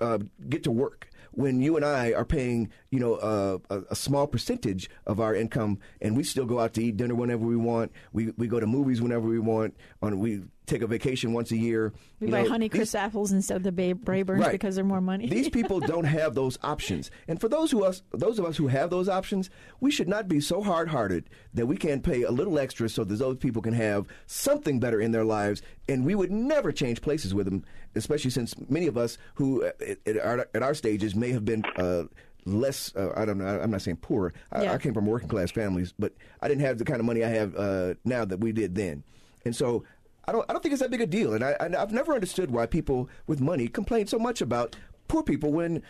uh, 0.00 0.18
get 0.48 0.62
to 0.64 0.70
work. 0.70 1.08
When 1.32 1.62
you 1.62 1.76
and 1.76 1.84
I 1.84 2.12
are 2.12 2.26
paying, 2.26 2.70
you 2.92 3.00
know, 3.00 3.14
uh, 3.16 3.58
a, 3.70 3.82
a 3.92 3.96
small 3.96 4.26
percentage 4.26 4.88
of 5.06 5.18
our 5.18 5.34
income, 5.34 5.78
and 6.02 6.14
we 6.14 6.22
still 6.22 6.44
go 6.44 6.60
out 6.60 6.74
to 6.74 6.84
eat 6.84 6.98
dinner 6.98 7.14
whenever 7.14 7.44
we 7.44 7.56
want. 7.56 7.90
We 8.12 8.32
we 8.36 8.46
go 8.46 8.60
to 8.60 8.66
movies 8.66 9.00
whenever 9.00 9.26
we 9.26 9.38
want. 9.38 9.74
On 10.02 10.18
we 10.18 10.42
take 10.66 10.82
a 10.82 10.86
vacation 10.86 11.32
once 11.32 11.50
a 11.50 11.56
year. 11.56 11.92
We 12.20 12.28
buy 12.30 12.42
know, 12.42 12.50
Honey 12.50 12.68
these- 12.68 12.94
apples 12.94 13.32
instead 13.32 13.56
of 13.56 13.62
the 13.64 13.72
Ba- 13.72 13.94
Braeburns 13.94 14.40
Right. 14.40 14.52
because 14.52 14.74
they're 14.76 14.84
more 14.84 15.00
money. 15.00 15.26
These 15.28 15.48
people 15.48 15.80
don't 15.94 16.04
have 16.04 16.34
those 16.34 16.58
options, 16.62 17.10
and 17.26 17.40
for 17.40 17.48
those 17.48 17.70
who 17.70 17.82
us, 17.82 18.02
those 18.12 18.38
of 18.38 18.44
us 18.44 18.58
who 18.58 18.68
have 18.68 18.90
those 18.90 19.08
options, 19.08 19.48
we 19.80 19.90
should 19.90 20.08
not 20.08 20.28
be 20.28 20.40
so 20.40 20.62
hard-hearted 20.62 21.30
that 21.54 21.66
we 21.66 21.76
can't 21.78 22.02
pay 22.04 22.22
a 22.24 22.30
little 22.30 22.58
extra 22.58 22.90
so 22.90 23.04
that 23.04 23.16
those 23.16 23.38
people 23.38 23.62
can 23.62 23.72
have 23.72 24.06
something 24.26 24.78
better 24.78 25.00
in 25.00 25.12
their 25.12 25.24
lives. 25.24 25.62
And 25.88 26.04
we 26.04 26.14
would 26.14 26.30
never 26.30 26.70
change 26.72 27.00
places 27.00 27.34
with 27.34 27.46
them, 27.46 27.64
especially 27.94 28.30
since 28.30 28.54
many 28.68 28.86
of 28.86 28.96
us 28.98 29.18
who 29.34 29.64
uh, 29.64 29.70
at, 29.86 29.98
at, 30.06 30.16
our, 30.18 30.46
at 30.54 30.62
our 30.62 30.74
stages 30.74 31.14
may 31.16 31.32
have 31.32 31.44
been. 31.46 31.64
Uh, 31.76 32.04
Less, 32.44 32.94
uh, 32.96 33.12
I 33.16 33.24
don't 33.24 33.38
know. 33.38 33.46
I'm 33.46 33.70
not 33.70 33.82
saying 33.82 33.98
poor. 33.98 34.32
I, 34.50 34.64
Yeah. 34.64 34.72
I 34.72 34.78
came 34.78 34.94
from 34.94 35.06
working 35.06 35.28
class 35.28 35.50
families, 35.50 35.94
but 35.98 36.12
I 36.40 36.48
didn't 36.48 36.62
have 36.62 36.78
the 36.78 36.84
kind 36.84 37.00
of 37.00 37.06
money 37.06 37.22
I 37.24 37.28
have 37.28 37.54
uh, 37.56 37.94
now 38.04 38.24
that 38.24 38.40
we 38.40 38.52
did 38.52 38.74
then. 38.74 39.04
And 39.44 39.54
so 39.54 39.84
I 40.26 40.32
don't, 40.32 40.44
I 40.48 40.52
don't 40.52 40.62
think 40.62 40.72
it's 40.72 40.82
that 40.82 40.90
big 40.90 41.00
a 41.00 41.06
deal. 41.06 41.34
And 41.34 41.44
I, 41.44 41.56
I, 41.60 41.66
I've 41.80 41.92
never 41.92 42.14
understood 42.14 42.50
why 42.50 42.66
people 42.66 43.08
with 43.26 43.40
money 43.40 43.68
complain 43.68 44.06
so 44.06 44.18
much 44.18 44.40
about 44.40 44.76
poor 45.08 45.22
people 45.22 45.52
when 45.52 45.82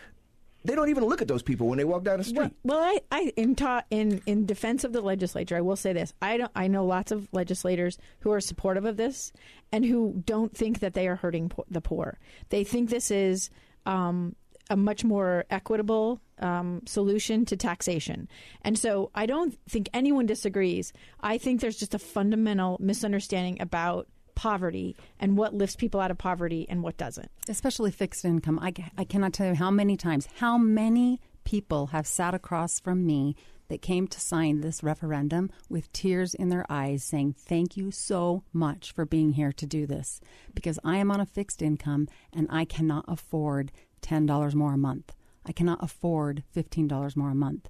they 0.65 0.75
don't 0.75 0.89
even 0.89 1.03
look 1.05 1.21
at 1.21 1.27
those 1.27 1.43
people 1.43 1.67
when 1.67 1.77
they 1.77 1.83
walk 1.83 2.03
down 2.03 2.19
the 2.19 2.23
street. 2.23 2.53
Well, 2.63 2.79
well 2.79 2.79
I, 2.79 3.01
I 3.11 3.33
in 3.35 3.55
ta- 3.55 3.83
in 3.89 4.21
in 4.25 4.45
defense 4.45 4.83
of 4.83 4.93
the 4.93 5.01
legislature, 5.01 5.57
I 5.57 5.61
will 5.61 5.75
say 5.75 5.91
this: 5.93 6.13
I 6.21 6.37
don't. 6.37 6.51
I 6.55 6.67
know 6.67 6.85
lots 6.85 7.11
of 7.11 7.27
legislators 7.33 7.97
who 8.21 8.31
are 8.31 8.39
supportive 8.39 8.85
of 8.85 8.95
this 8.95 9.33
and 9.71 9.83
who 9.85 10.23
don't 10.25 10.55
think 10.55 10.79
that 10.79 10.93
they 10.93 11.07
are 11.07 11.17
hurting 11.17 11.49
po- 11.49 11.65
the 11.69 11.81
poor. 11.81 12.17
They 12.49 12.63
think 12.63 12.89
this 12.89 13.11
is 13.11 13.49
um, 13.85 14.35
a 14.69 14.77
much 14.77 15.03
more 15.03 15.43
equitable 15.49 16.21
um, 16.43 16.81
solution 16.85 17.45
to 17.45 17.57
taxation, 17.57 18.27
and 18.61 18.77
so 18.77 19.09
I 19.15 19.25
don't 19.25 19.57
think 19.67 19.89
anyone 19.93 20.25
disagrees. 20.25 20.93
I 21.21 21.37
think 21.37 21.61
there's 21.61 21.77
just 21.77 21.93
a 21.95 21.99
fundamental 21.99 22.77
misunderstanding 22.79 23.61
about 23.61 24.07
poverty 24.35 24.95
and 25.19 25.37
what 25.37 25.53
lifts 25.53 25.75
people 25.75 25.99
out 25.99 26.11
of 26.11 26.17
poverty 26.17 26.65
and 26.69 26.83
what 26.83 26.97
doesn't. 26.97 27.29
especially 27.47 27.91
fixed 27.91 28.25
income. 28.25 28.59
I, 28.59 28.73
I 28.97 29.03
cannot 29.03 29.33
tell 29.33 29.47
you 29.47 29.55
how 29.55 29.71
many 29.71 29.95
times, 29.95 30.27
how 30.35 30.57
many 30.57 31.21
people 31.43 31.87
have 31.87 32.07
sat 32.07 32.33
across 32.33 32.79
from 32.79 33.05
me 33.05 33.35
that 33.69 33.81
came 33.81 34.07
to 34.07 34.19
sign 34.19 34.61
this 34.61 34.83
referendum 34.83 35.49
with 35.69 35.91
tears 35.93 36.33
in 36.33 36.49
their 36.49 36.65
eyes 36.69 37.03
saying, 37.03 37.35
Thank 37.37 37.77
you 37.77 37.91
so 37.91 38.43
much 38.51 38.91
for 38.91 39.05
being 39.05 39.33
here 39.33 39.51
to 39.53 39.65
do 39.65 39.85
this 39.85 40.19
because 40.53 40.79
I 40.83 40.97
am 40.97 41.11
on 41.11 41.19
a 41.19 41.25
fixed 41.25 41.61
income 41.61 42.07
and 42.31 42.47
I 42.49 42.65
cannot 42.65 43.05
afford 43.07 43.71
$10 44.01 44.53
more 44.53 44.73
a 44.73 44.77
month. 44.77 45.13
I 45.45 45.51
cannot 45.51 45.83
afford 45.83 46.43
$15 46.55 47.15
more 47.15 47.29
a 47.29 47.35
month. 47.35 47.69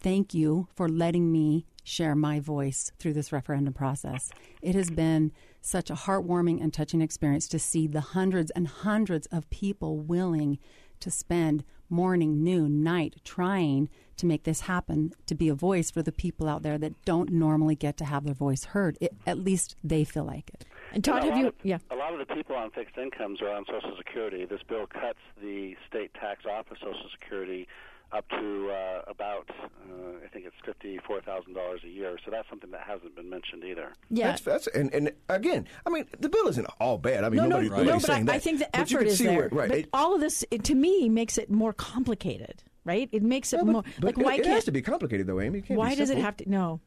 Thank 0.00 0.34
you 0.34 0.66
for 0.74 0.88
letting 0.88 1.30
me 1.30 1.64
share 1.84 2.16
my 2.16 2.40
voice 2.40 2.90
through 2.98 3.12
this 3.12 3.32
referendum 3.32 3.72
process. 3.72 4.30
It 4.60 4.74
has 4.74 4.90
been 4.90 5.32
such 5.60 5.90
a 5.90 5.94
heartwarming 5.94 6.60
and 6.60 6.74
touching 6.74 7.00
experience 7.00 7.46
to 7.48 7.58
see 7.58 7.86
the 7.86 8.00
hundreds 8.00 8.50
and 8.52 8.66
hundreds 8.66 9.26
of 9.26 9.48
people 9.50 9.98
willing 9.98 10.58
to 11.00 11.10
spend 11.10 11.64
morning, 11.88 12.42
noon, 12.42 12.82
night 12.82 13.16
trying 13.22 13.88
to 14.16 14.26
make 14.26 14.44
this 14.44 14.62
happen, 14.62 15.12
to 15.26 15.34
be 15.34 15.48
a 15.48 15.54
voice 15.54 15.90
for 15.90 16.02
the 16.02 16.10
people 16.10 16.48
out 16.48 16.62
there 16.62 16.78
that 16.78 17.04
don't 17.04 17.30
normally 17.30 17.76
get 17.76 17.96
to 17.98 18.04
have 18.04 18.24
their 18.24 18.34
voice 18.34 18.64
heard. 18.64 18.96
It, 19.00 19.14
at 19.26 19.38
least 19.38 19.76
they 19.84 20.04
feel 20.04 20.24
like 20.24 20.50
it. 20.54 20.64
And 20.92 21.02
Todd, 21.04 21.22
a 21.22 21.26
have 21.26 21.34
lot 21.34 21.40
you? 21.40 21.46
Of, 21.48 21.54
Yeah. 21.62 21.78
A 21.90 21.96
lot 21.96 22.12
of 22.18 22.26
the 22.26 22.34
people 22.34 22.56
on 22.56 22.70
fixed 22.70 22.96
incomes 22.98 23.40
are 23.42 23.50
on 23.50 23.64
Social 23.66 23.96
Security. 23.96 24.44
This 24.44 24.60
bill 24.68 24.86
cuts 24.86 25.18
the 25.40 25.74
state 25.88 26.12
tax 26.14 26.44
off 26.46 26.70
of 26.70 26.76
Social 26.78 27.08
Security 27.18 27.66
up 28.12 28.28
to 28.28 28.70
uh, 28.70 29.02
about, 29.10 29.48
uh, 29.48 30.22
I 30.22 30.28
think 30.28 30.44
it's 30.44 30.54
fifty-four 30.66 31.22
thousand 31.22 31.54
dollars 31.54 31.80
a 31.82 31.88
year. 31.88 32.18
So 32.22 32.30
that's 32.30 32.46
something 32.50 32.70
that 32.72 32.82
hasn't 32.86 33.16
been 33.16 33.30
mentioned 33.30 33.64
either. 33.64 33.94
Yeah. 34.10 34.26
That's, 34.32 34.42
that's 34.42 34.66
and, 34.66 34.92
and 34.92 35.12
again, 35.30 35.66
I 35.86 35.90
mean, 35.90 36.04
the 36.20 36.28
bill 36.28 36.46
isn't 36.48 36.66
all 36.78 36.98
bad. 36.98 37.24
I 37.24 37.30
mean, 37.30 37.38
no, 37.38 37.46
nobody, 37.48 37.68
no, 37.70 37.76
nobody's 37.76 37.88
no, 37.88 37.94
but 37.94 38.02
saying 38.02 38.22
I, 38.22 38.24
that. 38.24 38.34
I 38.34 38.38
think 38.38 38.58
the 38.58 38.68
But 38.70 38.80
effort 38.80 39.06
is 39.06 39.18
there. 39.18 39.36
where- 39.38 39.48
right. 39.48 39.68
But 39.70 39.78
It- 39.78 39.88
all 39.94 40.14
of 40.14 40.20
this, 40.20 40.44
it, 40.50 40.62
to 40.64 40.74
me, 40.74 41.08
makes 41.08 41.38
it 41.38 41.50
more 41.50 41.72
complicated, 41.72 42.62
right? 42.84 43.08
It 43.12 43.22
makes 43.22 43.52
it 43.52 43.56
well, 43.56 43.66
but- 43.66 43.72
more 43.72 43.82
but 44.00 44.04
like 44.04 44.18
it, 44.18 44.24
why 44.24 44.34
it 44.34 44.42
can't? 44.42 44.54
has 44.54 44.64
to 44.64 44.72
be 44.72 44.82
complicated 44.82 45.26
though, 45.26 45.40
Amy. 45.40 45.58
It 45.58 45.62
can't 45.62 45.68
be 45.70 45.76
why 45.76 45.94
does 45.94 46.10
it 46.10 46.18
have 46.18 46.36
to? 46.38 46.48
No, 46.50 46.80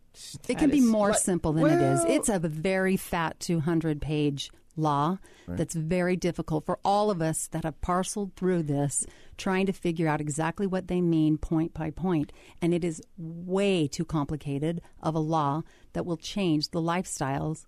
It 0.47 0.57
can 0.57 0.69
be 0.69 0.81
more 0.81 1.09
Like- 1.09 1.19
simple 1.19 1.53
than 1.53 1.65
it 1.65 1.81
is. 1.81 1.99
well- 2.03 2.11
It's 2.11 2.29
a 2.29 2.39
very 2.39 2.97
fat 2.97 3.39
200 3.39 4.01
page 4.01 4.51
law 4.77 5.17
that's 5.47 5.73
very 5.75 6.15
difficult 6.17 6.65
for 6.65 6.79
all 6.83 7.09
of 7.09 7.21
us 7.21 7.47
that 7.47 7.63
have 7.63 7.79
parceled 7.79 8.33
through 8.35 8.63
this, 8.63 9.05
trying 9.37 9.65
to 9.67 9.71
figure 9.71 10.07
out 10.07 10.19
exactly 10.19 10.67
what 10.67 10.87
they 10.87 10.99
mean 11.01 11.37
point 11.37 11.73
by 11.73 11.91
point. 11.91 12.33
And 12.61 12.73
it 12.73 12.83
is 12.83 13.01
way 13.17 13.87
too 13.87 14.03
complicated 14.03 14.81
of 15.01 15.15
a 15.15 15.19
law 15.19 15.61
that 15.93 16.05
will 16.05 16.17
change 16.17 16.69
the 16.71 16.81
lifestyles 16.81 17.65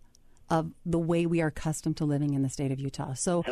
of 0.49 0.71
the 0.85 0.99
way 0.99 1.25
we 1.25 1.39
are 1.41 1.47
accustomed 1.47 1.95
to 1.97 2.05
living 2.05 2.33
in 2.33 2.41
the 2.41 2.49
state 2.49 2.71
of 2.71 2.79
Utah. 2.79 3.13
So, 3.13 3.43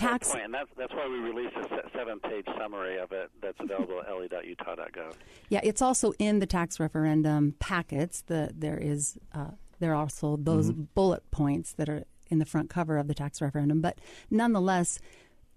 And 0.00 0.08
that's 0.10 0.12
tax. 0.12 0.32
fair 0.32 0.40
point, 0.40 0.44
and 0.44 0.54
that's 0.54 0.70
that's 0.76 0.92
why 0.92 1.08
we 1.08 1.18
released 1.18 1.56
a 1.56 1.90
seven-page 1.96 2.46
summary 2.58 2.98
of 2.98 3.12
it 3.12 3.30
that's 3.40 3.58
available 3.60 4.00
at 4.00 4.14
le.utah.gov. 4.14 5.14
Yeah, 5.48 5.60
it's 5.62 5.82
also 5.82 6.12
in 6.18 6.38
the 6.38 6.46
tax 6.46 6.78
referendum 6.80 7.54
packets. 7.58 8.22
The 8.22 8.50
there 8.56 8.78
is 8.78 9.18
uh, 9.34 9.52
there 9.80 9.92
are 9.92 9.96
also 9.96 10.36
those 10.36 10.70
bullet 10.70 11.30
points 11.30 11.72
that 11.72 11.88
are 11.88 12.04
in 12.30 12.38
the 12.38 12.44
front 12.44 12.70
cover 12.70 12.98
of 12.98 13.08
the 13.08 13.14
tax 13.14 13.40
referendum. 13.40 13.80
But 13.80 13.98
nonetheless, 14.30 14.98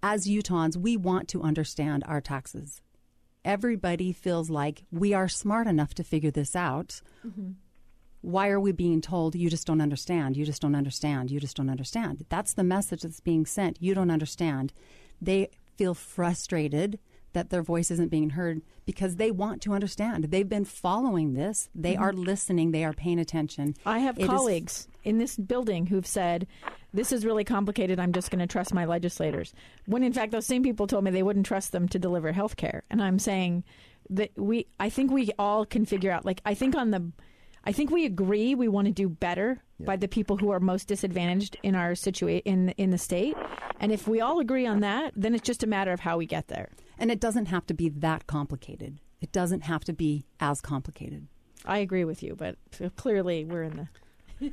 as 0.01 0.27
Utahns, 0.27 0.77
we 0.77 0.97
want 0.97 1.27
to 1.29 1.41
understand 1.41 2.03
our 2.07 2.21
taxes. 2.21 2.81
Everybody 3.43 4.13
feels 4.13 4.49
like 4.49 4.83
we 4.91 5.13
are 5.13 5.27
smart 5.27 5.67
enough 5.67 5.93
to 5.95 6.03
figure 6.03 6.31
this 6.31 6.55
out. 6.55 7.01
Why 8.21 8.49
are 8.49 8.59
we 8.59 8.71
being 8.71 9.01
told 9.01 9.35
you 9.35 9.49
just 9.49 9.67
don't 9.67 9.81
understand? 9.81 10.37
You 10.37 10.45
just 10.45 10.61
don't 10.61 10.75
understand. 10.75 11.31
You 11.31 11.39
just 11.39 11.57
don't 11.57 11.69
understand. 11.69 12.25
That's 12.29 12.53
the 12.53 12.63
message 12.63 13.01
that's 13.01 13.19
being 13.19 13.45
sent. 13.45 13.81
You 13.81 13.93
don't 13.93 14.11
understand. 14.11 14.73
They 15.21 15.49
feel 15.77 15.93
frustrated 15.93 16.99
that 17.33 17.49
their 17.49 17.61
voice 17.61 17.89
isn't 17.91 18.09
being 18.09 18.31
heard 18.31 18.61
because 18.85 19.15
they 19.15 19.31
want 19.31 19.61
to 19.61 19.73
understand. 19.73 20.25
They've 20.25 20.47
been 20.47 20.65
following 20.65 21.33
this. 21.33 21.69
They 21.73 21.93
mm-hmm. 21.93 22.03
are 22.03 22.13
listening. 22.13 22.71
They 22.71 22.83
are 22.83 22.93
paying 22.93 23.19
attention. 23.19 23.75
I 23.85 23.99
have 23.99 24.17
It 24.17 24.23
is- 24.23 24.27
colleagues 24.27 24.87
in 25.03 25.17
this 25.17 25.37
building 25.37 25.87
who've 25.87 26.05
said, 26.05 26.45
"This 26.93 27.11
is 27.11 27.25
really 27.25 27.43
complicated. 27.43 27.99
I'm 27.99 28.11
just 28.11 28.29
going 28.29 28.39
to 28.39 28.47
trust 28.47 28.73
my 28.73 28.85
legislators." 28.85 29.53
When 29.85 30.03
in 30.03 30.13
fact, 30.13 30.31
those 30.31 30.45
same 30.45 30.63
people 30.63 30.87
told 30.87 31.03
me 31.03 31.11
they 31.11 31.23
wouldn't 31.23 31.45
trust 31.45 31.71
them 31.71 31.87
to 31.89 31.99
deliver 31.99 32.31
health 32.33 32.57
care. 32.57 32.83
And 32.89 33.01
I'm 33.01 33.17
saying 33.17 33.63
that 34.09 34.31
we, 34.35 34.67
I 34.79 34.89
think 34.89 35.09
we 35.11 35.31
all 35.39 35.65
can 35.65 35.85
figure 35.85 36.11
out. 36.11 36.25
Like, 36.25 36.41
I 36.45 36.53
think 36.53 36.75
on 36.75 36.91
the, 36.91 37.11
I 37.63 37.71
think 37.71 37.91
we 37.91 38.05
agree 38.05 38.55
we 38.55 38.67
want 38.67 38.87
to 38.87 38.93
do 38.93 39.07
better 39.07 39.61
by 39.79 39.95
the 39.95 40.07
people 40.07 40.37
who 40.37 40.51
are 40.51 40.59
most 40.59 40.87
disadvantaged 40.87 41.57
in 41.63 41.75
our 41.75 41.95
situation 41.95 42.41
in 42.45 42.69
in 42.77 42.89
the 42.91 42.97
state. 42.97 43.35
And 43.79 43.91
if 43.91 44.07
we 44.07 44.21
all 44.21 44.39
agree 44.39 44.67
on 44.67 44.79
that, 44.81 45.13
then 45.15 45.33
it's 45.33 45.45
just 45.45 45.63
a 45.63 45.67
matter 45.67 45.91
of 45.91 46.01
how 46.01 46.17
we 46.17 46.25
get 46.25 46.47
there. 46.47 46.69
And 46.97 47.11
it 47.11 47.19
doesn't 47.19 47.47
have 47.47 47.65
to 47.67 47.73
be 47.73 47.89
that 47.89 48.27
complicated. 48.27 48.99
It 49.21 49.31
doesn't 49.31 49.61
have 49.61 49.83
to 49.85 49.93
be 49.93 50.25
as 50.39 50.61
complicated. 50.61 51.27
I 51.65 51.79
agree 51.79 52.05
with 52.05 52.23
you, 52.23 52.35
but 52.35 52.57
clearly 52.95 53.45
we're 53.45 53.63
in 53.63 53.77
the. 53.77 53.87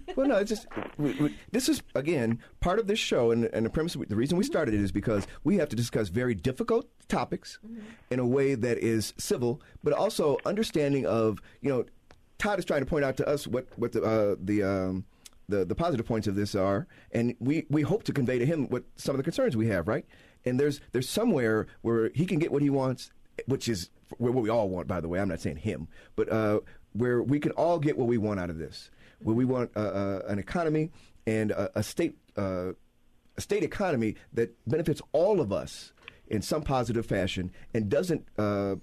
well, 0.16 0.28
no, 0.28 0.36
it's 0.36 0.50
just 0.50 0.66
we, 0.98 1.14
we, 1.14 1.36
this 1.50 1.68
is 1.68 1.82
again 1.94 2.40
part 2.60 2.78
of 2.78 2.86
this 2.86 2.98
show, 2.98 3.30
and, 3.30 3.44
and 3.46 3.64
the 3.64 3.70
premise. 3.70 3.94
The 3.94 4.16
reason 4.16 4.36
we 4.36 4.44
mm-hmm. 4.44 4.52
started 4.52 4.74
it 4.74 4.80
is 4.80 4.92
because 4.92 5.26
we 5.44 5.56
have 5.56 5.70
to 5.70 5.76
discuss 5.76 6.08
very 6.08 6.34
difficult 6.34 6.86
topics 7.08 7.58
mm-hmm. 7.66 7.80
in 8.10 8.18
a 8.18 8.26
way 8.26 8.54
that 8.54 8.78
is 8.78 9.14
civil, 9.16 9.62
but 9.82 9.94
also 9.94 10.36
understanding 10.44 11.06
of 11.06 11.40
you 11.60 11.70
know. 11.70 11.84
Todd 12.38 12.58
is 12.58 12.64
trying 12.64 12.80
to 12.80 12.86
point 12.86 13.04
out 13.04 13.16
to 13.16 13.28
us 13.28 13.46
what 13.46 13.66
what 13.76 13.92
the 13.92 14.02
uh, 14.02 14.36
the 14.40 14.62
um, 14.62 15.04
the 15.48 15.64
the 15.64 15.74
positive 15.74 16.06
points 16.06 16.26
of 16.26 16.36
this 16.36 16.54
are, 16.54 16.86
and 17.12 17.34
we 17.40 17.66
we 17.68 17.82
hope 17.82 18.04
to 18.04 18.12
convey 18.12 18.38
to 18.38 18.46
him 18.46 18.68
what 18.68 18.84
some 18.96 19.14
of 19.14 19.16
the 19.16 19.24
concerns 19.24 19.56
we 19.56 19.66
have, 19.68 19.88
right? 19.88 20.06
And 20.44 20.58
there's 20.58 20.80
there's 20.92 21.08
somewhere 21.08 21.66
where 21.82 22.10
he 22.14 22.26
can 22.26 22.38
get 22.38 22.52
what 22.52 22.62
he 22.62 22.70
wants, 22.70 23.10
which 23.46 23.68
is 23.68 23.90
what 24.18 24.34
we 24.34 24.48
all 24.48 24.68
want, 24.68 24.86
by 24.86 25.00
the 25.00 25.08
way. 25.08 25.18
I'm 25.20 25.28
not 25.28 25.40
saying 25.40 25.56
him, 25.58 25.88
but 26.16 26.30
uh, 26.30 26.60
where 26.92 27.22
we 27.22 27.40
can 27.40 27.52
all 27.52 27.78
get 27.78 27.98
what 27.98 28.06
we 28.06 28.18
want 28.18 28.40
out 28.40 28.50
of 28.50 28.58
this. 28.58 28.90
Where 29.20 29.34
we 29.34 29.44
want 29.44 29.72
uh, 29.76 29.80
uh, 29.80 30.22
an 30.28 30.38
economy 30.38 30.90
and 31.26 31.50
a, 31.50 31.80
a 31.80 31.82
state 31.82 32.16
uh, 32.36 32.72
a 33.36 33.40
state 33.40 33.64
economy 33.64 34.14
that 34.32 34.54
benefits 34.68 35.02
all 35.12 35.40
of 35.40 35.52
us 35.52 35.92
in 36.28 36.42
some 36.42 36.62
positive 36.62 37.04
fashion 37.04 37.50
and 37.74 37.88
doesn't 37.88 38.28
uh, 38.38 38.76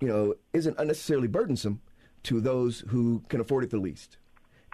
you 0.00 0.08
know 0.08 0.34
isn't 0.52 0.76
unnecessarily 0.78 1.28
burdensome 1.28 1.80
to 2.24 2.40
those 2.40 2.80
who 2.88 3.22
can 3.28 3.40
afford 3.40 3.64
it 3.64 3.70
the 3.70 3.78
least. 3.78 4.18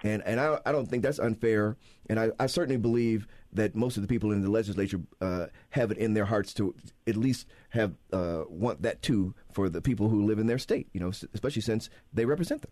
And 0.03 0.21
and 0.25 0.39
I, 0.39 0.59
I 0.65 0.71
don't 0.71 0.87
think 0.87 1.03
that's 1.03 1.19
unfair. 1.19 1.77
And 2.09 2.19
I, 2.19 2.29
I 2.39 2.47
certainly 2.47 2.77
believe 2.77 3.27
that 3.53 3.75
most 3.75 3.95
of 3.95 4.01
the 4.03 4.07
people 4.07 4.31
in 4.31 4.41
the 4.41 4.51
legislature 4.51 4.99
uh, 5.21 5.47
have 5.69 5.89
it 5.89 5.97
in 5.97 6.13
their 6.13 6.25
hearts 6.25 6.53
to 6.55 6.75
at 7.07 7.15
least 7.15 7.47
have 7.69 7.93
uh, 8.11 8.43
want 8.49 8.81
that 8.81 9.01
too 9.01 9.33
for 9.53 9.69
the 9.69 9.81
people 9.81 10.09
who 10.09 10.25
live 10.25 10.37
in 10.37 10.47
their 10.47 10.59
state. 10.59 10.87
You 10.93 10.99
know, 10.99 11.09
especially 11.33 11.61
since 11.61 11.89
they 12.13 12.25
represent 12.25 12.61
them. 12.61 12.71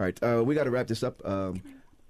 All 0.00 0.06
right, 0.06 0.22
uh, 0.22 0.42
we 0.44 0.56
got 0.56 0.64
to 0.64 0.70
wrap 0.70 0.88
this 0.88 1.04
up. 1.04 1.24
Um, 1.24 1.62